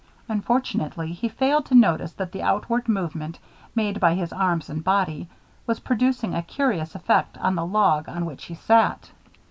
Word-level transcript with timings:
Unfortunately, 0.27 1.11
he 1.13 1.29
failed 1.29 1.67
to 1.67 1.75
notice 1.75 2.11
that 2.13 2.31
the 2.31 2.41
outward 2.41 2.89
movement 2.89 3.37
made 3.75 3.99
by 3.99 4.15
his 4.15 4.33
arms 4.33 4.67
and 4.67 4.83
body 4.83 5.29
was 5.67 5.79
producing 5.79 6.33
a 6.33 6.41
curious 6.41 6.95
effect 6.95 7.37
on 7.37 7.53
the 7.53 7.67
log 7.67 8.09
on 8.09 8.25
which 8.25 8.45
he 8.45 8.55
sat. 8.55 9.11